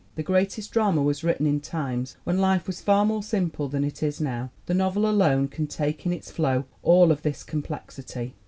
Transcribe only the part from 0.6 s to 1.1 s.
drama